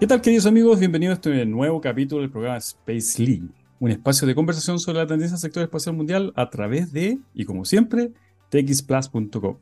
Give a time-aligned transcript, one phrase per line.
[0.00, 0.78] ¿Qué tal queridos amigos?
[0.78, 3.48] Bienvenidos a este nuevo capítulo del programa Space League,
[3.80, 7.44] un espacio de conversación sobre la tendencia del sector espacial mundial a través de, y
[7.44, 8.12] como siempre,
[8.50, 9.56] txplus.com.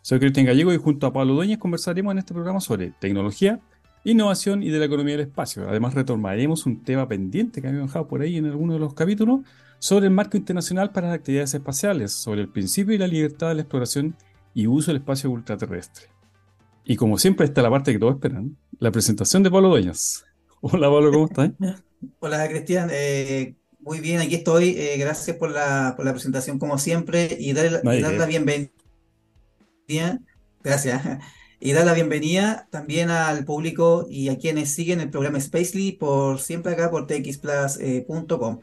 [0.00, 3.60] Soy Cristian Gallego y junto a Pablo Dueñas conversaremos en este programa sobre tecnología,
[4.04, 5.68] innovación y de la economía del espacio.
[5.68, 9.40] Además retomaremos un tema pendiente que habíamos dejado por ahí en alguno de los capítulos
[9.78, 13.56] sobre el marco internacional para las actividades espaciales, sobre el principio y la libertad de
[13.56, 14.16] la exploración
[14.54, 16.11] y uso del espacio ultraterrestre.
[16.84, 20.24] Y como siempre está la parte que todos esperan, la presentación de Pablo Dueñas.
[20.60, 21.50] Hola Pablo, ¿cómo estás?
[22.18, 24.70] Hola Cristian, eh, muy bien, aquí estoy.
[24.70, 28.70] Eh, gracias por la, por la presentación como siempre y dar, No la bienvenida.
[30.62, 31.02] Gracias.
[31.60, 36.40] Y dar la bienvenida también al público y a quienes siguen el programa Spacely por
[36.40, 38.60] siempre acá por txplus.com.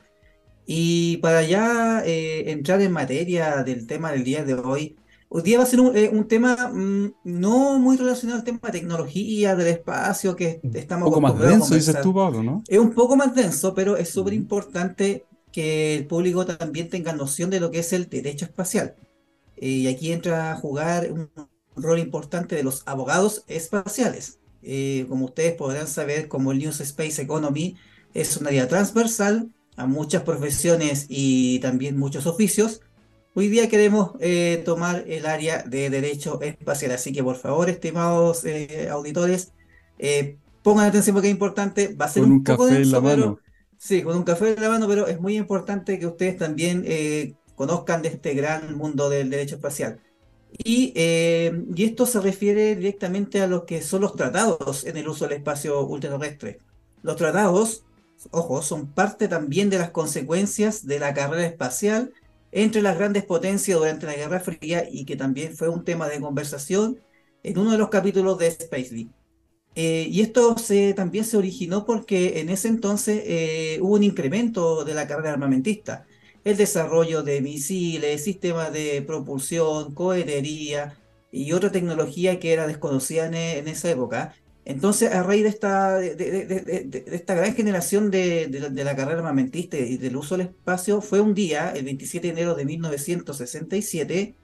[0.65, 4.97] Y para ya eh, entrar en materia del tema del día de hoy,
[5.29, 8.59] hoy día va a ser un, eh, un tema mm, no muy relacionado al tema
[8.63, 12.63] de tecnología, del espacio que Un estamos poco más denso, dices tú, Pablo, ¿no?
[12.67, 17.49] Es un poco más denso, pero es súper importante que el público también tenga noción
[17.49, 18.95] de lo que es el derecho espacial.
[19.55, 21.29] Eh, Y aquí entra a jugar un
[21.75, 24.39] rol importante de los abogados espaciales.
[24.61, 27.77] Eh, como ustedes podrán saber, como el News Space Economy
[28.13, 32.81] es un área transversal a muchas profesiones y también muchos oficios,
[33.33, 36.91] hoy día queremos eh, tomar el área de derecho espacial.
[36.91, 39.53] Así que por favor, estimados eh, auditores,
[39.97, 41.95] eh, pongan atención porque es importante.
[41.95, 43.41] Va a ser Con un un poco café en la denso, pero mano.
[43.77, 47.37] sí, con un café en la mano, pero es muy importante que ustedes también eh,
[47.55, 50.01] conozcan de este gran mundo del derecho espacial.
[50.51, 55.07] Y, eh, y esto se refiere directamente a lo que son los tratados en el
[55.07, 56.59] uso del espacio ultraterrestre.
[57.01, 57.85] Los tratados,
[58.31, 62.13] ojo, son parte también de las consecuencias de la carrera espacial
[62.51, 66.19] entre las grandes potencias durante la Guerra Fría y que también fue un tema de
[66.19, 66.99] conversación
[67.43, 69.11] en uno de los capítulos de Space League.
[69.75, 70.55] Eh, y esto
[70.95, 76.05] también se originó porque en ese entonces eh, hubo un incremento de la carrera armamentista.
[76.43, 80.97] El desarrollo de misiles, sistemas de propulsión, cohetería
[81.31, 84.35] y otra tecnología que era desconocida en esa época.
[84.65, 88.95] Entonces, a raíz de esta, de, de- de- de- de esta gran generación de, la
[88.95, 92.65] carrera armamentista y del uso del espacio, fue un día, el 27 de enero de
[92.65, 94.35] 1967,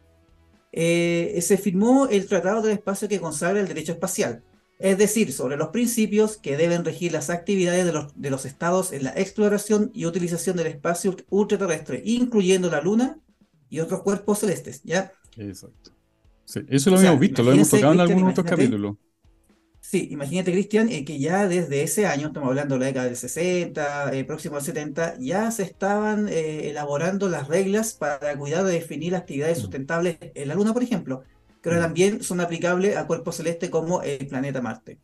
[0.72, 4.44] eh, se firmó el Tratado del Espacio que consagra el derecho espacial,
[4.80, 8.92] es decir, sobre los principios que deben regir las actividades de los, de los estados
[8.92, 13.20] en la exploración y utilización del espacio ult- ultraterrestre, incluyendo la Luna
[13.70, 15.12] y otros cuerpos celestes, ¿ya?
[15.38, 15.92] Exacto.
[16.46, 18.96] Sí, eso lo O sea, habíamos visto, lo hemos tocado en algunos otros capítulos.
[19.90, 23.16] Sí, imagínate, Cristian, eh, que ya desde ese año, estamos hablando de la década del
[23.18, 28.74] 60, eh, próximo al 70, ya se estaban eh, elaborando las reglas para cuidar de
[28.74, 31.24] definir actividades Mm, sustentables en la Luna, por ejemplo,
[31.62, 31.84] que ahora mm.
[31.84, 35.00] también son aplicables a cuerpos celestes como el planeta Marte.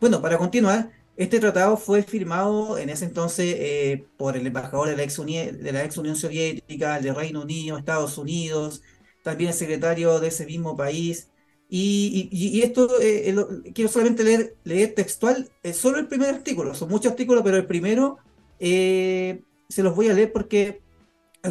[0.00, 4.96] Bueno, para continuar, este tratado fue firmado en ese entonces eh, por el embajador de
[4.96, 8.82] la ex, de la ex Unión Soviética, el de Reino Unido, Estados Unidos,
[9.22, 11.30] también el secretario de ese mismo país.
[11.68, 16.34] Y, y- y esto, eh, lo- quiero solamente leer, leer textual, eh, solo el primer
[16.34, 18.18] artículo, son muchos artículos, pero el primero
[18.60, 20.84] eh, se los voy a leer porque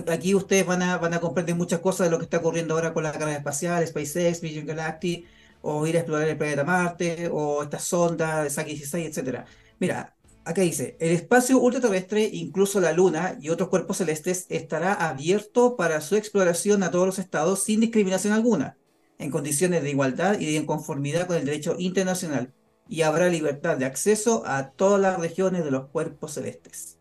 [0.08, 2.94] aquí ustedes van a, van a comprender muchas cosas de lo que está ocurriendo ahora
[2.94, 5.28] con la carrera espacial, SpaceX, Virgin Galactic,
[5.62, 9.46] o ir a explorar el planeta Marte, o estas sondas de Saki 16, etcétera.
[9.80, 15.76] Mira, acá dice, el espacio ultraterrestre, incluso la Luna y otros cuerpos celestes, estará abierto
[15.76, 18.78] para su exploración a todos los estados sin discriminación alguna,
[19.20, 22.53] en condiciones de igualdad y de conformidad con el derecho internacional,
[22.88, 26.98] y habrá libertad de acceso a todas las regiones de los cuerpos celestes.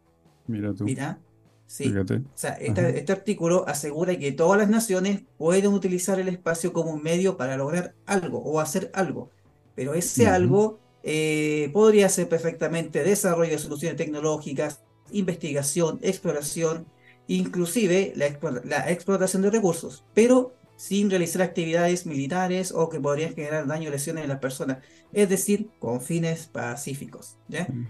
[0.46, 1.18] Mira tú, Mira,
[1.66, 1.84] sí.
[1.84, 2.16] fíjate.
[2.16, 6.92] O sea, este, este artículo asegura que todas las naciones pueden utilizar el espacio como
[6.92, 9.30] un medio para lograr algo o hacer algo,
[9.74, 14.82] pero ese algo eh, podría ser perfectamente desarrollo de soluciones tecnológicas,
[15.12, 16.86] investigación, exploración,
[17.26, 23.66] inclusive la, la explotación de recursos, pero sin realizar actividades militares o que podrían generar
[23.66, 24.78] daño o lesiones en las personas,
[25.12, 27.64] es decir, con fines pacíficos, ¿ya?
[27.72, 27.86] Mm.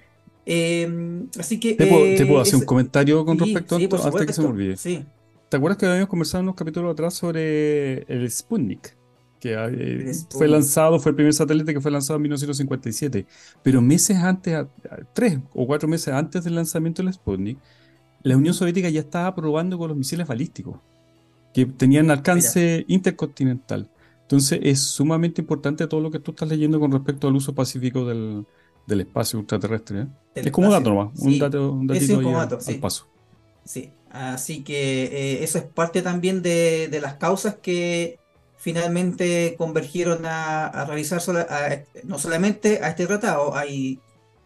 [0.47, 3.79] Eh, así que ¿Te puedo, te puedo eh, hacer un comentario con Sí, respecto a
[3.79, 4.76] sí, esto por antes que se me olvide?
[4.76, 5.06] Sí,
[5.49, 8.97] ¿Te acuerdas que habíamos conversado en unos capítulos atrás sobre el Sputnik?
[9.41, 13.26] Que eh, el fue lanzado, fue el primer satélite que fue lanzado en 1957.
[13.62, 14.69] Pero meses antes, a- a-
[15.12, 17.59] tres o cuatro meses antes del lanzamiento del Sputnik,
[18.23, 18.55] la Unión.
[18.55, 20.81] Soviética ya estaba probando con los misiles balísticos,
[21.55, 23.93] que tenían Mira, alcance intercontinental.
[24.23, 28.06] Entonces es sumamente importante todo lo que tú estás leyendo con respecto al uso pacífico
[28.06, 28.47] del,
[28.87, 30.03] del espacio ultraterrestre.
[30.03, 30.09] ¿eh?
[30.35, 32.61] del Es como un dato nomás, un Sí, dato, un es datito un ahí dato,
[32.67, 33.11] al sí, paso.
[33.65, 33.99] sí.
[34.11, 35.05] Así que
[35.41, 38.23] eh, eso es parte también de, de las causas que
[38.57, 44.05] finalmente convergieron a, a realizar sola- a- no solamente a este tratado, hay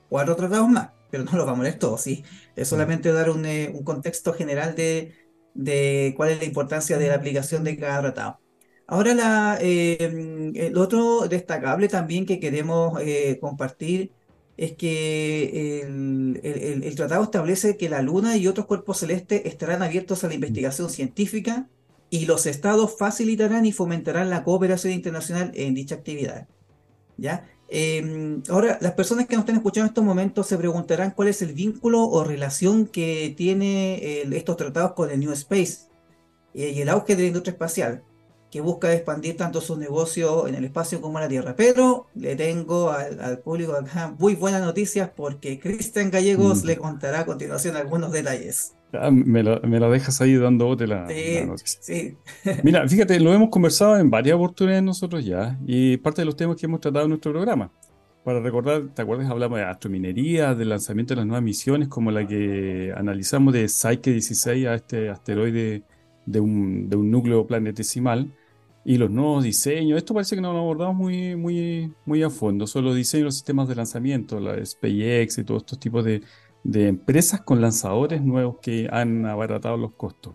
[0.08, 2.24] cuatro tratados más, pero no los vamos a leer todos, ¿sí?
[2.56, 5.14] Es solamente dar un, eh, un contexto general de,
[5.58, 8.40] de cuál es la importancia de la aplicación de cada tratado.
[8.86, 14.14] Ahora, la, eh, el otro destacable también que queremos eh, compartir
[14.56, 19.82] es que el, el- el tratado establece que la Luna y otros cuerpos celestes estarán
[19.82, 21.70] abiertos a la investigación científica
[22.10, 26.48] y los estados facilitarán y fomentarán la cooperación internacional en dicha actividad.
[27.16, 27.48] ¿Ya?
[27.70, 31.42] Eh, ahora, las personas que nos están escuchando en estos momentos se preguntarán cuál es
[31.42, 35.88] el vínculo o relación que tiene el- estos tratados con el New Space
[36.54, 38.02] eh, y el auge de la industria espacial,
[38.50, 41.54] que busca expandir tanto su negocio en el espacio como en la Tierra.
[41.54, 46.66] Pero le tengo al, al público acá muy buenas noticias porque Cristian Gallegos Mm.
[46.66, 48.72] le contará a continuación algunos detalles.
[48.92, 51.80] Ah, me, lo, me lo dejas ahí dando bote la, la Sí, noticia.
[51.80, 52.18] sí,
[52.62, 56.56] Mira, fíjate, lo hemos conversado en varias oportunidades nosotros ya, y parte de los temas
[56.56, 57.72] que hemos tratado en nuestro programa.
[58.24, 59.30] Para recordar, ¿te acuerdas?
[59.30, 64.12] Hablamos de astrominería, del lanzamiento de las nuevas misiones, como la que analizamos de Psyche
[64.12, 65.84] 16 a este asteroide
[66.26, 68.34] de un, de un núcleo planetesimal,
[68.84, 69.98] y los nuevos diseños.
[69.98, 72.66] Esto parece que no lo abordamos muy, muy, muy a fondo.
[72.66, 76.22] Son los diseños los sistemas de lanzamiento, la SpaceX y todos estos tipos de,
[76.70, 80.34] de empresas con lanzadores nuevos que han abaratado los costos.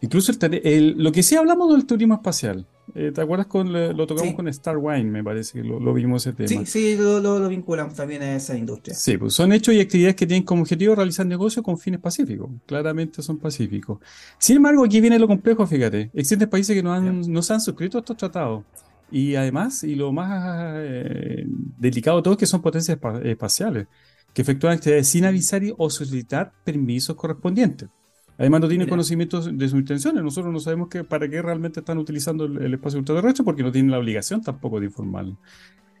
[0.00, 2.66] Incluso el lo que sí hablamos del turismo espacial.
[2.94, 5.04] Eh, ¿te acuerdas con lo tocamos sí, con Star Wine?
[5.10, 6.48] Me parece que lo, lo vimos ese tema.
[6.48, 8.94] sí, sí, lo, lo- vinculamos también a esa industria.
[8.94, 12.50] Sí, pues son hechos y actividades que tienen como objetivo realizar negocios con fines pacíficos.
[12.66, 13.98] Claramente son pacíficos.
[14.38, 16.10] Sin embargo, aquí viene lo complejo, fíjate.
[16.14, 18.64] Existen países que no han, no se han suscrito a estos tratados.
[19.10, 21.44] Y además, y lo más eh,
[21.78, 23.86] delicado de todo es que son potencias espa- espaciales,
[24.34, 27.88] que efectúan actividades sin avisar y- o solicitar permisos correspondientes.
[28.36, 30.22] Además, no tienen Mira, conocimiento de sus intenciones.
[30.22, 33.70] Nosotros no sabemos que, para qué realmente están utilizando el, el espacio ultraterrestre porque no
[33.70, 35.38] tienen la obligación tampoco de informarlo.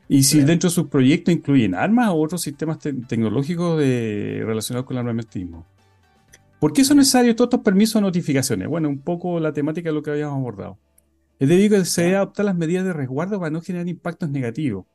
[0.08, 4.42] Y si claro, dentro de sus proyectos incluyen armas o otros sistemas te- tecnológicos de-
[4.44, 5.64] relacionados con el armamentismo.
[6.58, 8.66] ¿Por qué son necesarios todos estos permisos o notificaciones?
[8.68, 10.78] Bueno, un poco la temática de lo que habíamos abordado.
[11.38, 14.28] Es debido a que se debe adoptar las medidas de resguardo para no generar impactos
[14.28, 14.86] negativos.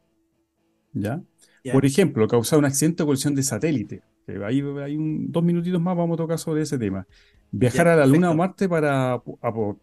[0.94, 1.22] ¿Ya?
[1.72, 4.02] Por ya, ejemplo, causar un accidente o colisión de satélite.
[4.26, 7.08] que ahí hay un- dos minutitos más, vamos a tocar sobre ese tema.
[7.52, 8.36] Viajar a la Luna o.
[8.36, 9.20] Marte para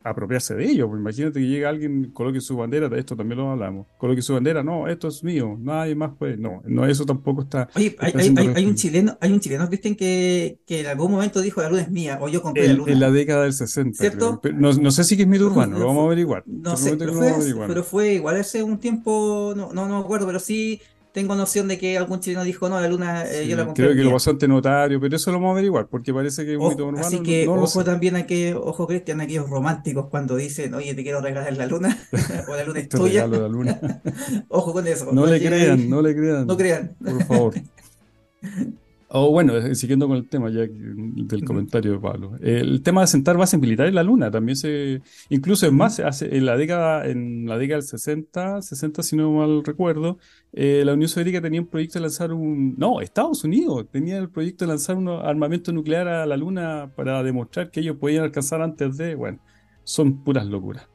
[0.05, 0.89] apropiarse de ello.
[0.89, 3.89] Pues imagínate que llega alguien, coloque su bandera, de esto también lo hablamos.
[3.99, 6.37] Coloque su bandera, no, esto es mío, nadie más puede.
[6.37, 9.33] No, no, eso tampoco está, Oye, hay, está hay, siendo hay, hay un chileno, hay
[9.33, 12.41] un chileno, Cristian, que, que en algún momento dijo la luna es mía, o yo
[12.41, 14.11] compré la En, en la luna, década del 60, creo.
[14.11, 14.41] ¿cierto?
[14.55, 16.45] No, no sé si que es mito urbano, lo vamos a averiguar.
[16.47, 17.33] No sé, pero fue,
[17.67, 20.81] pero fue igual hace un tiempo, no, no, no me acuerdo, pero sí
[21.17, 23.97] tengo noción de que algún chileno dijo, no, la luna eh, yo la compré creo
[23.97, 26.59] que lo pasó ante notario, pero eso lo vamos a averiguar, porque parece que es
[26.59, 29.49] un mito urbano, así no, que no ojo también a que, ojo Cristian, a aquellos
[29.49, 31.97] románticos cuando dicen, oye, te quiero regalar la luna,
[32.49, 33.25] o la luna es Te tuya.
[33.25, 33.81] regalo la luna.
[34.51, 37.17] Ojo con eso, No no le crean, no le no crean, crean.
[37.19, 37.55] por favor.
[39.19, 42.37] O bueno, eh, siguiendo con el tema ya que- del comentario de Pablo.
[42.43, 46.37] El tema de sentar bases militares en la Luna también se, incluso es más, hace
[46.37, 50.19] en la década, en la década del 60, 60 si no mal recuerdo,
[50.53, 54.29] eh, la Unión Soviética tenía un proyecto de lanzar un, no, Estados Unidos tenía el
[54.29, 58.61] proyecto de lanzar un armamento nuclear a la Luna para demostrar que ellos podían alcanzar
[58.61, 59.39] antes de, bueno,
[59.85, 60.87] son puras locuras.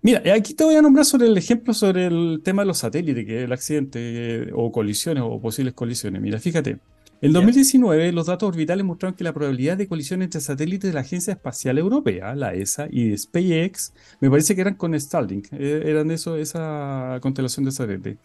[0.00, 2.78] Mira, eh, aquí te voy a nombrar sobre el ejemplo sobre el tema de los
[2.78, 6.22] satélites, que es el accidente o colisiones o posibles colisiones.
[6.22, 6.78] Mira, fíjate,
[7.20, 7.38] en ¿Ya?
[7.38, 11.32] 2019 los datos orbitales mostraron que la probabilidad de colisión entre satélites de la Agencia
[11.32, 16.36] Espacial Europea, la ESA, y SpaceX, me parece que eran con Starlink, eh, eran eso,
[16.36, 18.18] esa constelación de satélites.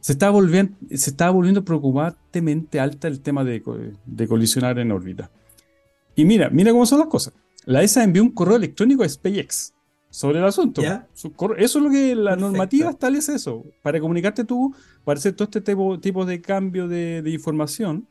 [0.00, 3.62] Se está volviendo, se está volviendo preocupantemente alta el tema de,
[4.06, 5.30] de colisionar en órbita.
[6.16, 7.34] Y mira, mira cómo son las cosas.
[7.66, 9.74] La ESA envió un correo electrónico a SpaceX
[10.08, 10.82] sobre el asunto.
[10.82, 13.06] Eso es lo que la normativa Perfecto.
[13.06, 13.64] establece eso.
[13.82, 18.06] Para comunicarte tú, para hacer todo este tipo, tipo de cambio de, de información,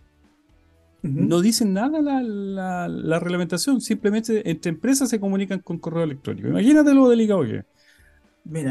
[1.01, 3.81] No dicen nada la, la- la reglamentación.
[3.81, 6.47] Simplemente entre empresas se comunican con correo electrónico.
[6.49, 7.65] Imagínate lo delicado que es.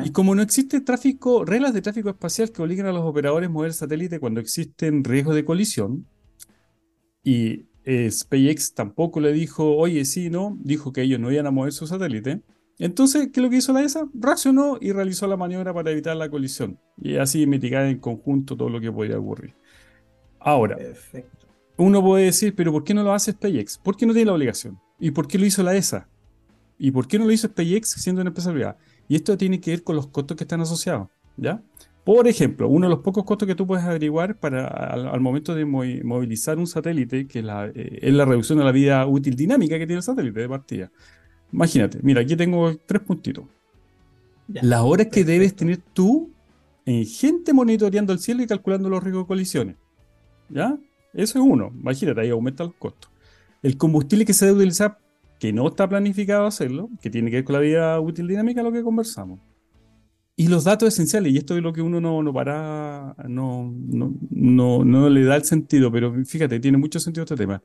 [0.01, 3.53] Y como no existe tráfico, reglas de tráfico espacial que obliguen a los operadores a
[3.53, 6.07] mover satélite cuando existen riesgos de colisión,
[7.23, 11.51] y eh, SpaceX tampoco le dijo, oye, sí, no, dijo que ellos no iban a
[11.51, 12.43] mover su satélite.
[12.79, 14.09] Entonces, ¿qué es lo que hizo la ESA?
[14.15, 18.69] Reaccionó y realizó la maniobra para evitar la colisión y así mitigar en conjunto todo
[18.69, 19.55] lo que podría ocurrir.
[20.39, 21.38] Ahora, perfecto.
[21.79, 23.79] Uno puede decir, pero ¿por qué no lo hace SpaceX?
[23.79, 24.79] ¿Por qué no tiene la obligación?
[25.01, 26.09] ¿Y por qué lo hizo la ESA?
[26.79, 28.77] ¿Y por qué no lo hizo SpaceX siendo una empresa privada?
[29.09, 31.63] Y esto tiene que ver con los costos que están asociados, ¿ya?
[32.05, 35.55] Por ejemplo, uno de los pocos costos que tú puedes averiguar para, al, al momento
[35.55, 39.07] de movi- movilizar un satélite, que es la, eh, es la reducción de la vida
[39.07, 40.91] útil dinámica que tiene el satélite de partida.
[41.53, 43.45] Imagínate, mira, aquí tengo tres puntitos.
[44.49, 46.31] Ya, Las horas que debes tener tú
[46.87, 49.77] en gente monitoreando el cielo y calculando los riesgos de colisiones,
[50.49, 50.79] ¿ya?
[51.15, 51.73] Eso es uno.
[51.75, 53.11] Imagínate, ahí aumenta los costos.
[53.63, 54.99] El combustible que se debe utilizar,
[55.39, 58.73] que no está planificado hacerlo, que tiene que ver con la vida útil dinámica, lo
[58.73, 59.41] que conversamos.
[60.37, 64.15] Y los datos esenciales, y esto es lo que uno no, no para, no, no,
[64.31, 67.61] no, no le da el sentido, pero fíjate, tiene mucho sentido este tema.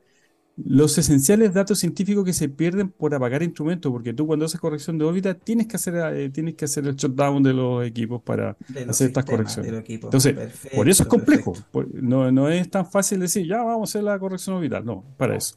[0.56, 4.98] Los esenciales datos científicos que se pierden por apagar instrumentos, porque tú cuando haces corrección
[4.98, 8.56] de órbita tienes que hacer, eh, tienes que hacer el shutdown de los equipos para
[8.88, 9.84] hacer estas correcciones.
[9.88, 10.36] Entonces,
[10.74, 11.54] por eso es complejo.
[11.94, 14.84] no, no es tan fácil decir, ya vamos a hacer la corrección orbital.
[14.84, 15.56] No, para eso.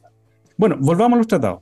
[0.57, 1.61] Bueno, volvamos a los tratados.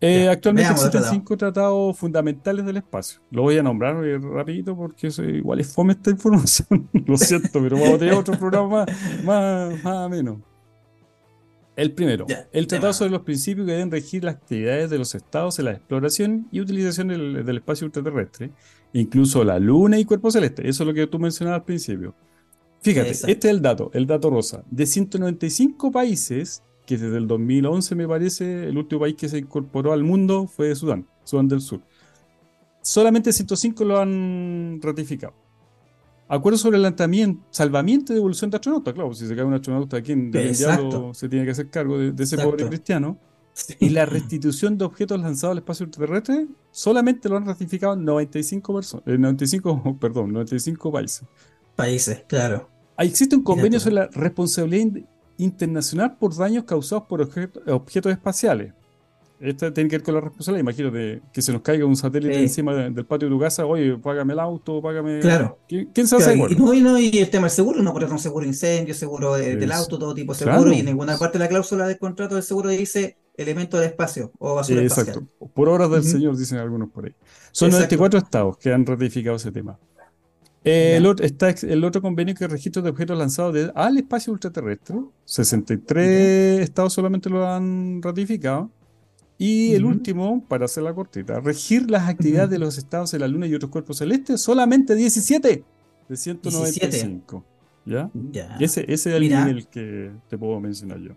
[0.00, 3.20] Eh, actualmente existen cinco tratados fundamentales del espacio.
[3.30, 6.88] Lo voy a nombrar eh, rapidito porque igual es fome esta información.
[7.06, 10.38] Lo siento, pero vamos a tener otro programa más, más, más menos.
[11.76, 15.58] El primero, el tratado sobre los principios que deben regir las actividades de los estados
[15.58, 18.52] en la exploración y utilización del, espacio ultraterrestre,
[18.92, 20.68] incluso la luna y cuerpo celeste.
[20.68, 22.14] Eso es lo que tú mencionabas al principio.
[22.80, 24.62] Fíjate, este es el dato, el dato rosa.
[24.70, 29.92] De 195 países, que desde el 2011 me parece, el último país que se incorporó
[29.92, 31.80] al mundo fue Sudán, Sudán del Sur.
[32.82, 35.43] Solamente 105 lo han ratificado.
[36.26, 36.94] Acuerdo sobre el
[37.50, 38.94] salvamiento y devolución de astronautas.
[38.94, 42.38] Claro, si se cae un astronauta el diablo, se tiene que hacer cargo de, ese
[42.38, 43.18] pobre cristiano.
[43.78, 49.06] Y la restitución de objetos lanzados al espacio terrestre solamente lo han ratificado 95 personas,
[49.06, 51.22] 95, perdón, 95 países.
[51.76, 52.68] Países, claro.
[52.98, 55.02] Existe un convenio sobre la responsabilidad
[55.36, 58.72] internacional por daños causados por objetos espaciales.
[59.40, 60.60] Esta tiene que ver con la responsabilidad.
[60.60, 63.66] Imagínate que se nos caiga un satélite encima del patio de tu casa.
[63.66, 65.20] Oye, págame el auto, págame.
[65.20, 65.58] Claro.
[65.68, 66.52] ¿Quién, se hace claro.
[66.74, 69.98] y, no, y, el tema del seguro, no un seguro de incendio, seguro del auto,
[69.98, 70.72] todo tipo de seguro.
[70.72, 74.30] Y en ninguna parte de la cláusula del contrato del seguro dice elemento del espacio
[74.38, 75.24] o basura Exacto.
[75.52, 77.14] Por obras del Señor, dicen algunos por ahí.
[77.52, 79.78] Son 94 estados que han ratificado ese tema.
[80.62, 84.96] el, otro, está el otro convenio que registro de objetos lanzados al espacio ultraterrestre.
[85.24, 88.70] 63 estados solamente lo han ratificado.
[89.36, 93.26] Y el último, para hacer la cortita, regir las actividades de los estados de la
[93.26, 95.64] Luna y otros cuerpos celestes, solamente 17
[96.08, 97.44] de 195.
[97.86, 98.10] ¿Ya?
[98.32, 98.56] ya.
[98.60, 101.12] ese, ese es el nivel que te puedo mencionar yo.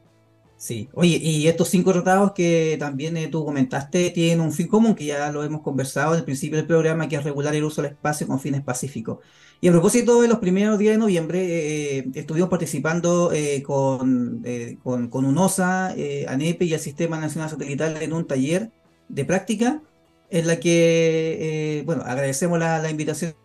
[0.58, 4.96] Sí, oye, y estos cinco tratados que también eh, tú comentaste tienen un fin común,
[4.96, 7.92] que ya lo hemos conversado al principio del programa, que es regular el uso del
[7.92, 9.20] espacio con fines pacíficos.
[9.62, 14.44] Y a propósito de los primeros días de noviembre, eh, estuvimos participando eh, con,
[14.84, 15.90] con, con, UNOSA,
[16.28, 18.72] ANEPE y el Sistema Nacional Satelital en un taller
[19.10, 19.84] de práctica,
[20.32, 23.36] en la que, bueno, agradecemos la, la invitación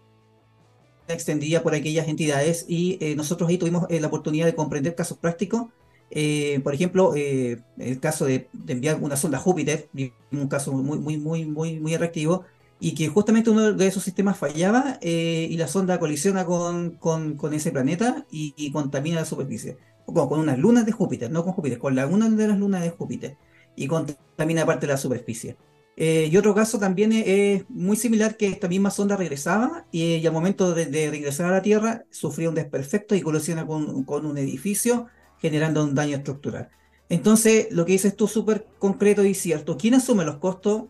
[1.09, 5.66] extendida por aquellas entidades y nosotros ahí tuvimos la oportunidad de comprender casos prácticos
[6.14, 9.88] eh, por ejemplo, eh, el caso de, enviar una sonda a Júpiter,
[10.31, 12.45] un caso muy, muy, muy, muy, muy atractivo,
[12.78, 17.54] y que justamente uno de esos sistemas fallaba eh, y la sonda colisiona con, con,
[17.54, 19.78] ese planeta y, contamina la superficie.
[20.04, 22.90] Con, con unas lunas de Júpiter, no con Júpiter, con una de las lunas de
[22.90, 23.38] Júpiter,
[23.75, 25.57] y contamina parte de la superficie.
[25.97, 30.75] y otro caso también es, muy similar que esta misma sonda regresaba y, al momento
[30.75, 35.07] de, regresar a la Tierra sufría un desperfecto y colisiona con, con un edificio
[35.42, 36.70] generando un daño estructural.
[37.08, 39.76] Entonces, lo que dices tú súper concreto y cierto.
[39.76, 40.84] ¿Quién asume los costos?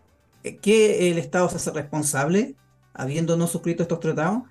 [0.45, 2.55] Eh, ¿Qué el Estado se hace responsable,
[2.95, 4.45] habiendo no suscrito estos tratados?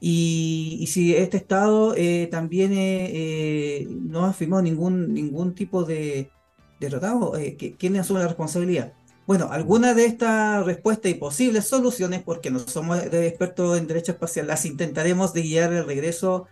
[0.00, 6.30] Y, si este Estado eh, también eh, no ha firmado ningún, ningún tipo de,
[6.78, 7.32] tratado,
[7.78, 8.92] ¿quién asume la responsabilidad?
[9.26, 14.48] Bueno, algunas de estas respuestas y posibles soluciones, porque no somos expertos en derecho espacial,
[14.48, 16.46] las intentaremos de guiar el regreso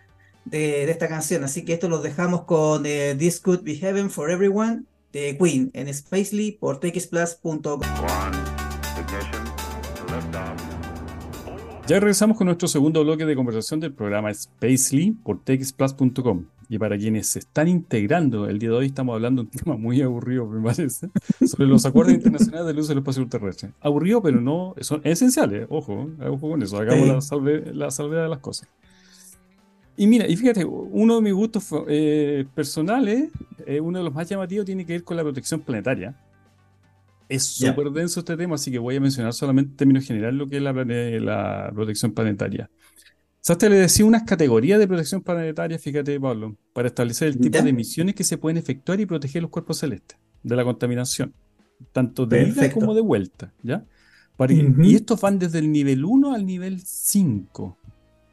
[0.45, 1.43] de, esta canción.
[1.43, 5.71] Así que esto lo dejamos con eh, This Could Be Heaven for Everyone de Queen
[5.73, 7.81] en Spacely por txplus.com.
[11.85, 16.45] Ya regresamos con nuestro segundo bloque de conversación del programa Spacely por txplus.com.
[16.69, 19.77] Y para quienes se están integrando, el día de hoy estamos hablando de un tema
[19.77, 21.09] muy aburrido, me parece,
[21.45, 23.71] sobre los acuerdos internacionales del uso del espacio terrestre.
[23.81, 28.39] Aburrido, pero no, son esenciales, ojo, ojo con eso, hagamos la, la salvedad de las
[28.39, 28.67] cosas.
[29.95, 33.29] Y mira, y fíjate, uno de mis gustos eh, personales,
[33.65, 36.15] eh, uno de los más llamativos, tiene que ver con la protección planetaria.
[37.29, 40.47] Es súper denso este tema, así que voy a mencionar solamente en términos generales lo
[40.47, 42.69] que es la, la protección planetaria.
[43.57, 47.69] te le decía unas categorías de protección planetaria, fíjate, Pablo, para establecer el tipo de
[47.69, 51.33] emisiones que se pueden efectuar y proteger los cuerpos celestes de la contaminación,
[51.91, 53.85] tanto de ida como de vuelta, ¿ya?
[54.83, 57.77] Y estos van desde el nivel 1 al nivel 5.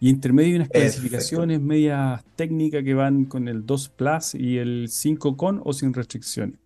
[0.01, 4.89] Y intermedio hay unas clasificaciones medias técnicas que van con el 2 Plus y el
[4.89, 6.59] 5 con o sin restricciones.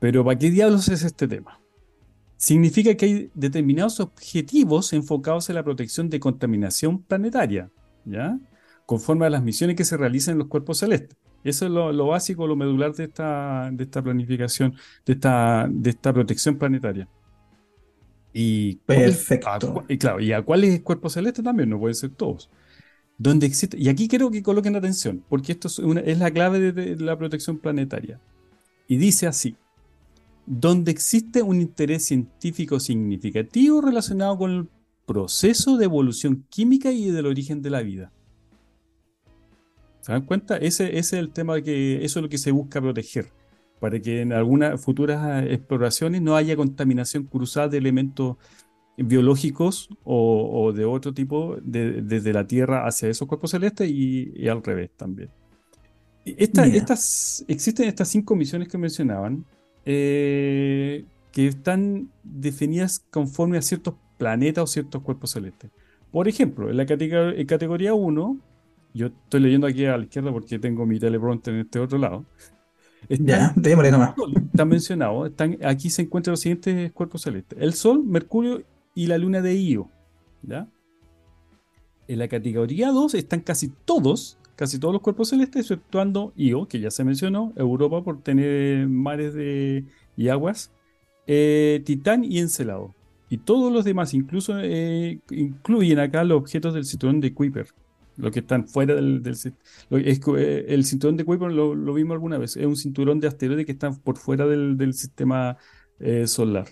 [0.00, 1.60] Pero ¿para qué diablos es este tema?
[2.36, 7.70] Significa que hay determinados objetivos enfocados en la protección de contaminación planetaria,
[8.04, 8.38] ¿ya?
[8.86, 11.16] Conforme a las misiones que se realizan en los cuerpos celestes.
[11.44, 14.74] Eso es lo, básico, lo medular de esta, de esta planificación,
[15.06, 17.08] de esta, de esta protección planetaria.
[18.38, 19.86] Y Perfecto.
[19.88, 21.70] y claro, ¿y a cuáles cuerpos celestes también?
[21.70, 22.50] No pueden ser todos.
[23.16, 26.70] Donde existe, y aquí quiero que coloquen atención, porque esto es, una, es la clave
[26.70, 28.20] de la protección planetaria.
[28.88, 29.56] Y dice así,
[30.44, 34.68] donde existe un interés científico significativo relacionado con el
[35.06, 38.12] proceso de evolución química y del origen de la vida.
[40.02, 40.58] ¿Se dan cuenta?
[40.58, 43.28] Ese, es el tema que eso es lo que se busca proteger,
[43.80, 48.36] para que en algunas futuras exploraciones no haya contaminación cruzada de elementos
[48.96, 54.90] biológicos o, de otro tipo desde la Tierra hacia esos cuerpos celestes y, al revés
[54.96, 55.30] también.
[56.24, 59.44] estas, existen estas cinco misiones que mencionaban,
[59.84, 65.70] eh, que están definidas conforme a ciertos planetas o ciertos cuerpos celestes.
[66.10, 68.38] Por ejemplo, en la categoría 1,
[68.94, 72.24] yo estoy leyendo aquí a la izquierda porque tengo mi teleprompter en este otro lado.
[73.08, 74.14] Ya, démosle nomás.
[74.46, 78.62] Están mencionados, están, aquí se encuentran los siguientes cuerpos celestes: el Sol, Mercurio
[78.94, 79.90] y la Luna de Io.
[80.42, 80.68] ¿ya?
[82.08, 86.80] En la categoría 2 están casi todos, casi todos los cuerpos celestes, exceptuando Io, que
[86.80, 89.84] ya se mencionó, Europa por tener mares de,
[90.16, 90.72] y aguas,
[91.26, 92.94] eh, Titán y Encelado.
[93.28, 97.66] Y todos los demás, incluso eh, incluyen acá los objetos del cinturón de Kuiper,
[98.16, 99.22] los que están fuera del,
[99.90, 103.72] eh, el cinturón de Kuiper lo, vimos alguna vez, es un cinturón de asteroides que
[103.72, 105.56] están por fuera del, sistema
[106.26, 106.66] solar.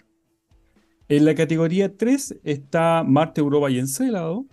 [1.08, 4.46] En la categoría 3 está Marte, Europa y Encelado.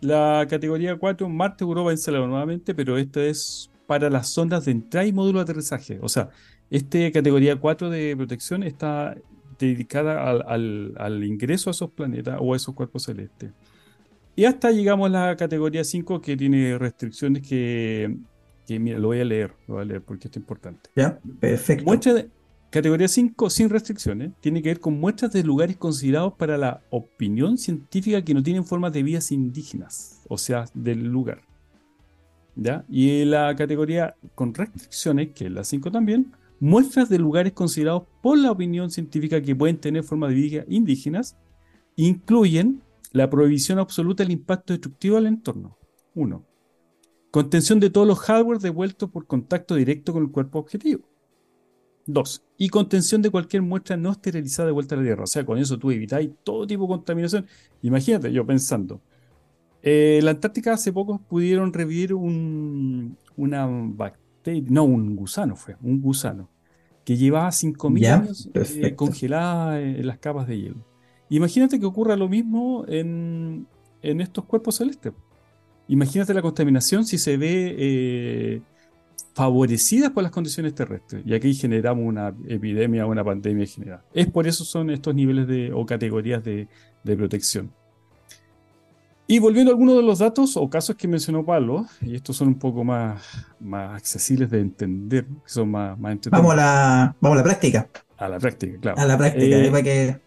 [0.00, 4.72] La categoría 4, Marte, Europa y Encelado nuevamente, pero esto es para las sondas de
[4.72, 5.98] entrada y módulo de aterrizaje.
[6.02, 6.30] O sea,
[6.70, 9.14] esta categoría 4 de protección está
[9.58, 13.52] dedicada al, ingreso a esos planetas o a esos cuerpos celestes.
[14.34, 18.16] Y hasta llegamos a la categoría 5 que tiene restricciones que,
[18.68, 20.90] mira, lo voy a leer, lo voy a leer porque esto es importante.
[20.96, 21.92] Ya, perfecto.
[22.70, 27.58] categoría 5 sin restricciones tiene que ver con muestras de lugares considerados para la opinión
[27.58, 31.42] científica que no tienen formas de vidas indígenas, o sea, del lugar.
[32.54, 32.84] ¿Ya?
[32.88, 38.38] Y la categoría con restricciones, que es la 5 también, muestras de lugares considerados por
[38.38, 41.36] la opinión científica que pueden tener forma de vida indígenas
[41.96, 45.78] incluyen la prohibición absoluta del impacto destructivo al entorno.
[46.14, 46.44] 1.
[47.30, 51.08] Contención de todos los hardware devueltos por contacto directo con el cuerpo objetivo.
[52.06, 52.42] 2.
[52.58, 55.24] Y contención de cualquier muestra no esterilizada de vuelta a la Tierra.
[55.24, 57.46] O sea, con eso tú evitáis todo tipo de contaminación.
[57.82, 59.00] Imagínate, yo pensando.
[59.82, 65.76] Eh, en la Antártica hace poco pudieron revivir un, una bacteria, no, un gusano fue,
[65.82, 66.48] un gusano,
[67.04, 70.91] que llevaba 5.000 años eh, congelada en las capas de hielo.
[71.36, 73.66] Imagínate que ocurra lo mismo en,
[74.02, 75.12] estos cuerpos celestes.
[75.88, 78.62] Imagínate la contaminación si se ve eh,
[79.34, 81.22] favorecida por las condiciones terrestres.
[81.24, 84.02] Y aquí generamos una epidemia o una pandemia general.
[84.12, 86.68] Es por eso son estos niveles de, o categorías de
[87.04, 87.72] protección.
[89.26, 92.48] Y volviendo a algunos de los datos o casos que mencionó Pablo, y estos son
[92.48, 93.22] un poco más,
[93.60, 97.88] más accesibles de entender, son más, más Vamos a, la, vamos a la práctica.
[98.18, 99.00] A la práctica, claro.
[99.00, 100.20] A la práctica, eh, para que,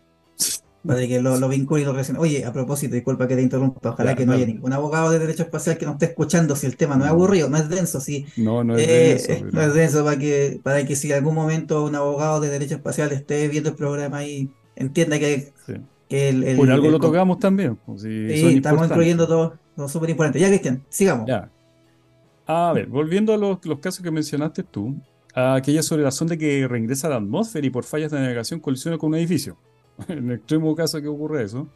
[0.85, 2.19] para que lo, lo vincule y lo relacione.
[2.19, 5.43] Oye, a propósito, disculpa que te interrumpa, ojalá que no haya ningún abogado de derecho
[5.43, 8.25] espacial que nos esté escuchando si el tema no, es aburrido, no es denso, sí.
[8.37, 9.31] No, no es denso.
[9.31, 12.49] Eh, no es denso para que, para que si en algún momento un abogado de
[12.49, 15.53] derecho espacial esté viendo el programa y entienda que
[16.57, 17.77] por algo lo tocamos también.
[17.85, 20.39] Pues, sí, estamos incluyendo todo, todo súper importante.
[20.39, 21.27] Ya, Cristian, sigamos.
[21.27, 21.49] Ya.
[22.47, 24.95] A ver, volviendo a los, casos que mencionaste tú,
[25.33, 28.97] aquella sobre la sonda que regresa a la atmósfera y por fallas de navegación colisiona
[28.97, 29.57] con un edificio.
[30.07, 31.69] en el extremo caso que ocurre eso.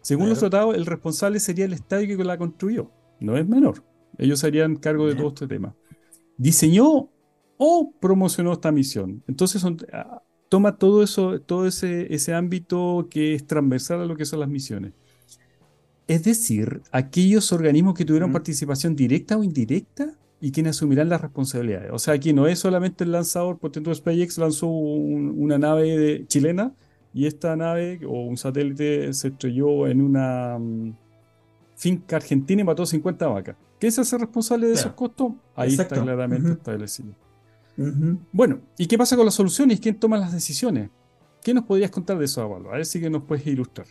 [0.00, 2.90] Según los tratados, el responsable sería el estadio que la construyó.
[3.20, 3.84] No es menor.
[4.18, 5.74] Ellos serían cargo de todo este tema.
[6.36, 7.08] Diseñó
[7.56, 9.22] o promocionó esta misión.
[9.28, 9.78] Entonces son,
[10.48, 14.48] toma todo eso, todo ese, ese ámbito que es transversal a lo que son las
[14.48, 14.92] misiones.
[16.08, 21.92] Es decir, aquellos organismos que tuvieron participación directa o indirecta y quienes asumirán las responsabilidades.
[21.92, 26.74] O sea, aquí no es solamente el lanzador, por ejemplo, SpaceX lanzó una nave chilena
[27.14, 30.94] y esta nave o un satélite se estrelló en una mm,
[31.76, 33.56] finca argentina y mató 50 vacas.
[33.78, 35.32] ¿Qué se hace responsable de esos costos?
[35.56, 37.14] Ahí está claramente establecido.
[38.30, 39.80] Bueno, ¿y qué pasa con las soluciones?
[39.80, 40.90] ¿Quién toma las decisiones?
[41.42, 42.70] ¿Qué nos podrías contar de eso, Pablo?
[42.70, 43.88] A ver si que nos puedes ilustrar.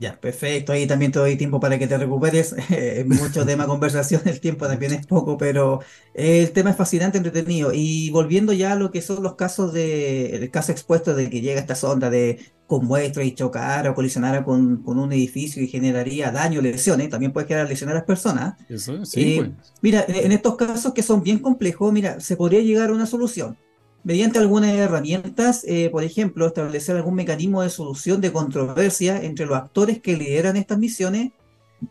[0.00, 0.72] Ya, perfecto.
[0.72, 2.54] Ahí también te doy tiempo para que te recuperes.
[3.06, 5.80] mucho tema conversación, el tiempo también es poco, pero
[6.14, 7.70] el tema es fascinante, entretenido.
[7.74, 11.42] Y volviendo ya a lo que son los casos de, el caso expuesto de que
[11.42, 15.68] llega esta sonda de con muestras y chocara o colisionara con, con un edificio y
[15.68, 18.54] generaría daño, lesiones, también puede generar lesiones a las personas.
[18.70, 19.74] Eso, sí, Eh, pues.
[19.82, 23.58] Mira, en estos casos que son bien complejos, mira, se podría llegar a una solución.
[24.02, 29.56] Mediante algunas herramientas, eh, por ejemplo, establecer algún mecanismo de solución de controversia entre los
[29.58, 31.32] actores que lideran estas misiones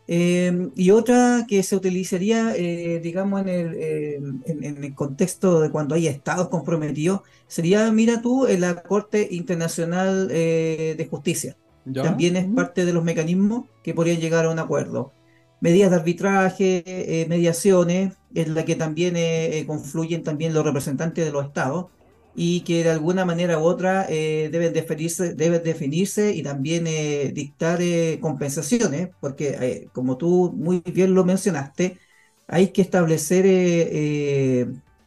[0.06, 4.14] eh, y otra que se utilizaría, eh, digamos, en el, eh,
[4.46, 9.28] en, en el contexto de cuando hay estados comprometidos, sería, mira tú, en la Corte
[9.30, 12.02] Internacional eh, de Justicia Ya.
[12.02, 15.12] también es parte de los mecanismos que podrían llegar a un acuerdo.
[15.60, 21.32] Medidas de arbitraje, eh, mediaciones, en la que también eh, confluyen también los representantes de
[21.32, 21.86] los estados
[22.32, 27.32] y que de alguna manera u otra eh, deben definirse, deben definirse y también eh,
[27.34, 31.98] dictar eh, compensaciones, porque eh, como tú muy bien lo mencionaste,
[32.46, 33.46] hay que establecer,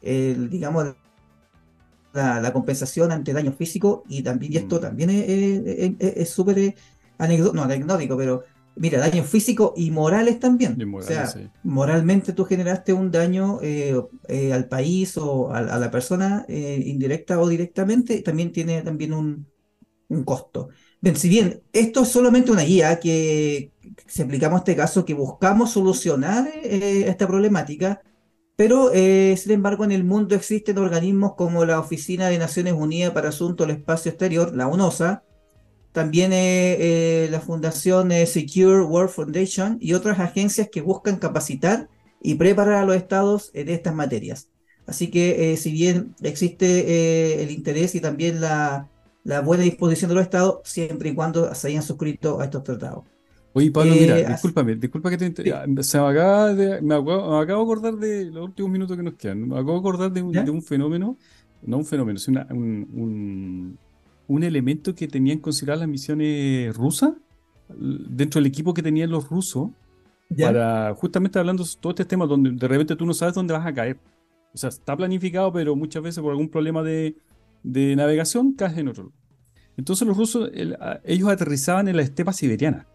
[0.02, 0.96] el, digamos,
[2.12, 4.80] la, la compensación ante daño físico y también, y esto Mm.
[4.80, 6.76] también es es- es- es súper
[7.18, 8.44] anecdó- no, anecdótico, pero
[8.76, 10.78] mira, daños físicos y morales también.
[10.80, 11.50] Y O sea, sí.
[11.64, 13.96] moralmente tú generaste un daño eh,
[14.28, 19.14] eh, al país o a, a la persona eh, indirecta o directamente, también tiene también
[19.14, 19.48] un,
[20.10, 20.70] un costo.
[21.02, 23.74] Bien, si bien esto es solamente una guía que,
[24.08, 28.02] si aplicamos este caso, que buscamos solucionar esta problemática,
[28.56, 33.12] pero eh, sin embargo en el mundo existen organismos como la Oficina de Naciones Unidas
[33.14, 35.24] para Asuntos del Espacio Exterior, la UNOSA,
[35.94, 36.76] también eh,
[37.26, 41.90] eh, la Fundación eh, Secure World Foundation y otras agencias que buscan capacitar
[42.22, 44.50] y preparar a los estados en estas materias.
[44.86, 48.90] Así que si bien existe el interés y también la,
[49.24, 53.06] la buena disposición de los estados, siempre y cuando se hayan suscrito a estos tratados.
[53.54, 55.50] Oye, Pablo, mira, discúlpame, disculpa que te inter- Sí.
[55.52, 58.98] ya, Se me acaba de, me acabo, me acabo de acordar de los últimos minutos
[58.98, 59.48] que nos quedan.
[59.48, 61.18] Me acabo de acordar de un, de un fenómeno,
[61.62, 63.80] no un fenómeno, sino una- un, un,
[64.28, 67.14] un elemento que tenían consideradas las misiones rusas,
[67.70, 69.70] dentro del equipo que tenían los rusos,
[70.30, 70.48] ¿Ya?
[70.48, 73.66] para justamente hablando de todo este tema donde de repente tú no sabes dónde vas
[73.66, 73.98] a caer.
[74.54, 77.16] O sea, está planificado, pero muchas veces por algún problema de,
[77.64, 79.12] de navegación caes en otro.
[79.78, 82.88] Entonces los rusos, el- a- ellos aterrizaban en la estepa siberiana.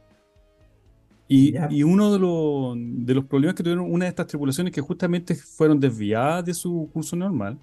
[1.31, 4.81] Y, y uno de los, de los problemas que tuvieron una de estas tripulaciones que
[4.81, 7.59] justamente fueron desviadas de su curso normal,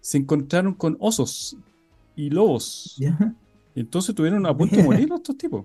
[0.00, 1.56] se encontraron con osos
[2.16, 2.94] y lobos.
[2.98, 3.34] ¿Ya?
[3.74, 5.64] Entonces estuvieron a punto de morir estos tipos.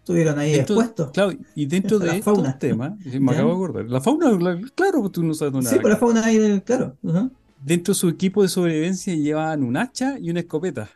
[0.00, 1.10] Estuvieron ahí Dentro- expuestos.
[1.12, 2.58] Claro, y dentro de estos fauna.
[2.58, 5.68] temas, eh, me acabo de acordar, la fauna, la- claro, pues tú no sabes dónde
[5.70, 6.96] Sí, a por la fauna ahí, claro.
[7.02, 7.30] ujú.
[7.64, 10.88] Dentro de su equipo de sobrevivencia llevaban un hacha y una escopeta.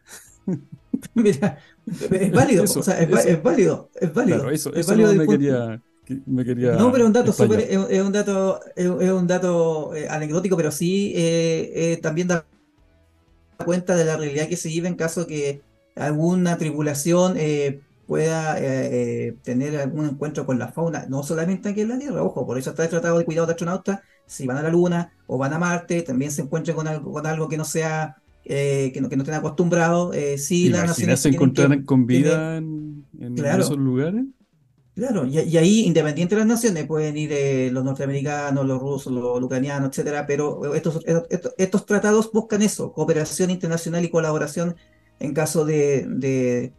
[1.14, 1.58] Mira,
[2.10, 4.36] es válido, Eso, o sea, es, es válido, es válido.
[4.38, 7.32] Claro, eso, es eso válido no me quería, que- me quería No, pero un dato
[7.32, 11.96] súper, es, es un dato, es, es un dato eh, anecdótico, pero sí eh, eh,
[12.02, 12.44] también da
[13.64, 15.62] cuenta de la realidad que se vive en caso que
[15.96, 18.62] alguna tripulación eh, pueda eh,
[19.28, 22.58] eh, tener algún encuentro con la fauna, no solamente aquí en la Tierra, ojo, por
[22.58, 25.52] eso está el Tratado de Cuidado de Astronautas, si van a la Luna o van
[25.52, 29.08] a Marte, también se encuentren con algo, con algo que no sea, eh, que no,
[29.08, 33.62] que no estén acostumbrados, eh, sí las naciones que- encontraran con vida en, en Claro.
[33.62, 34.24] esos lugares.
[35.00, 39.10] Claro, y, y ahí, independiente de las naciones, pueden ir eh, los norteamericanos, los rusos,
[39.10, 44.76] los ucranianos, etcétera, pero estos, estos, estos tratados buscan eso, cooperación internacional y colaboración
[45.18, 46.74] en caso de, de,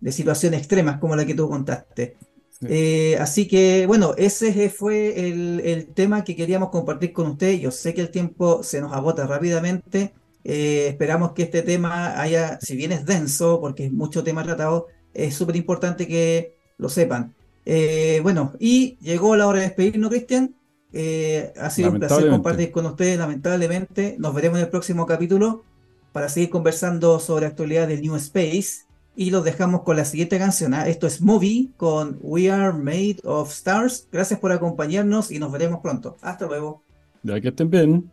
[0.00, 2.16] de situaciones extremas como la que tú contaste.
[2.52, 2.66] Sí.
[2.70, 7.60] Eh, así que, bueno, ese fue el, el tema que queríamos compartir con ustedes.
[7.60, 10.14] Yo sé que el tiempo se nos agota rápidamente.
[10.44, 14.86] Eh, esperamos que este tema haya, si bien es denso, porque es mucho tema tratado,
[15.12, 17.34] es súper importante que lo sepan.
[17.68, 20.54] Eh, bueno, y llegó la hora de despedirnos, Cristian.
[20.92, 24.14] Eh, ha sido un placer compartir con ustedes, lamentablemente.
[24.18, 25.64] Nos veremos en el próximo capítulo
[26.12, 28.86] para seguir conversando sobre actualidad del New Space.
[29.16, 30.74] Y los dejamos con la siguiente canción.
[30.74, 30.86] ¿ah?
[30.86, 34.08] Esto es Movie con We Are Made of Stars.
[34.12, 36.16] Gracias por acompañarnos y nos veremos pronto.
[36.20, 36.82] Hasta luego.
[37.22, 38.10] Ya que estén bien.